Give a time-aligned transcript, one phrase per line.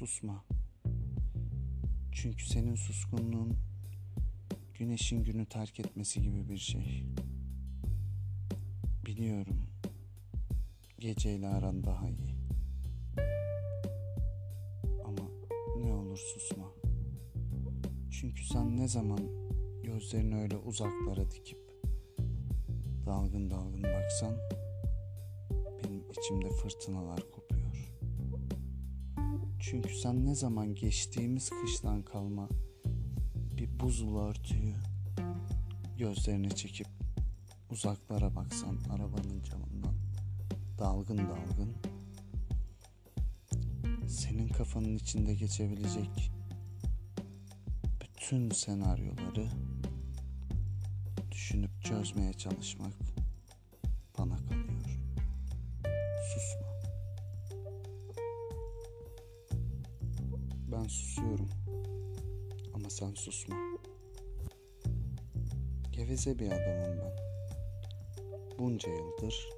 [0.00, 0.44] Susma.
[2.12, 3.56] Çünkü senin suskunluğun
[4.74, 7.04] güneşin günü terk etmesi gibi bir şey.
[9.06, 9.66] Biliyorum.
[10.98, 12.36] Geceyle aran daha iyi.
[15.04, 15.30] Ama
[15.76, 16.72] ne olur susma.
[18.10, 19.20] Çünkü sen ne zaman
[19.82, 21.58] gözlerini öyle uzaklara dikip
[23.06, 24.36] dalgın dalgın baksan
[25.84, 27.39] benim içimde fırtınalar kopuyor.
[29.60, 32.48] Çünkü sen ne zaman geçtiğimiz kıştan kalma
[33.58, 34.74] bir buzul örtüyü
[35.98, 36.86] gözlerine çekip
[37.70, 39.94] uzaklara baksan arabanın camından
[40.78, 41.76] dalgın dalgın
[44.08, 46.32] senin kafanın içinde geçebilecek
[48.00, 49.48] bütün senaryoları
[51.32, 52.94] düşünüp çözmeye çalışmak
[54.18, 55.00] bana kalıyor.
[56.34, 56.69] Susma.
[60.72, 61.48] Ben susuyorum.
[62.74, 63.56] Ama sen susma.
[65.92, 67.12] Geveze bir adamım ben.
[68.58, 69.48] Bunca yıldır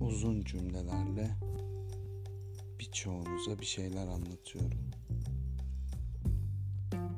[0.00, 1.30] uzun cümlelerle
[2.80, 4.90] birçoğunuza bir şeyler anlatıyorum.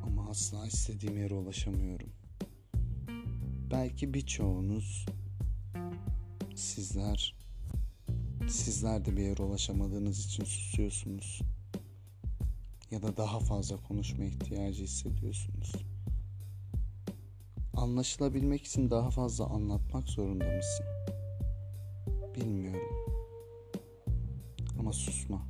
[0.07, 2.09] Ama asla istediğim yere ulaşamıyorum.
[3.71, 5.07] Belki birçoğunuz
[6.55, 7.37] sizler
[8.49, 11.43] sizler de bir yere ulaşamadığınız için susuyorsunuz
[12.91, 15.73] ya da daha fazla konuşma ihtiyacı hissediyorsunuz.
[17.75, 20.87] Anlaşılabilmek için daha fazla anlatmak zorunda mısın?
[22.35, 22.81] Bilmiyorum.
[24.79, 25.47] Ama susma.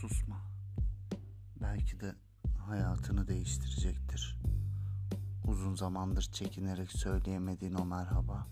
[0.00, 0.40] Susma.
[1.60, 2.14] Belki de
[2.66, 4.38] hayatını değiştirecektir.
[5.68, 8.46] Uzun zamandır çekinerek söyleyemediğin o merhaba